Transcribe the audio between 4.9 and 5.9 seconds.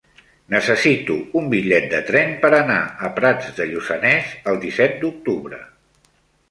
d'octubre.